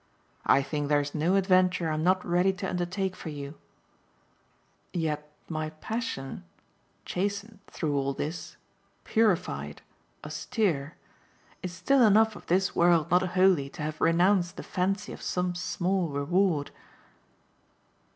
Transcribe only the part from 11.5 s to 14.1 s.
is still enough of this world not wholly to have